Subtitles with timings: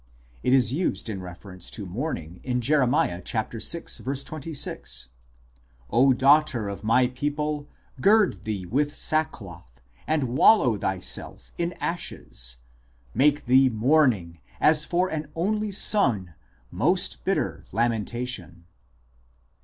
[0.41, 2.87] It is used in refer ence to mourning in Jer.
[2.87, 3.21] vi.
[3.23, 4.15] 26: "0
[6.13, 7.69] daughter of my people,
[8.01, 12.57] gird thee with sackcloth, and wallow thyself in ashes:
[13.13, 16.33] make thee mourning, as for an only son,
[16.71, 18.65] most bitter lamentation."